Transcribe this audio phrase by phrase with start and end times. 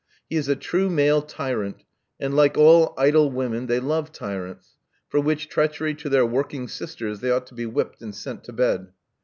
[0.31, 1.83] He is a true male tyrant,
[2.19, 4.69] and, like all idle women, they love tyrants—
[5.09, 8.51] for which treachery to their working sisters they ought to be whipped and sent to
[8.53, 8.93] bed.